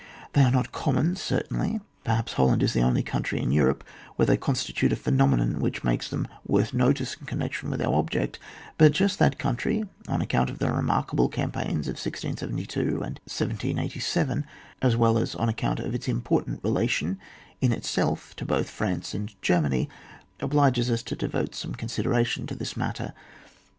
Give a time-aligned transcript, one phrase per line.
[0.33, 3.83] They are not common certainly; per haps Holland is the only country in Europe
[4.15, 7.93] where they constitute a pheno menon which makes them worth notice in connection with our
[7.93, 8.39] object;
[8.79, 14.43] but just that country, on account of the remark able campaigns of 1672 and 1787,
[14.81, 17.19] as well as on account of its important rela tion
[17.61, 19.87] in itself to both France and Germany,
[20.39, 23.13] obliges us to devote some consideration to this matter.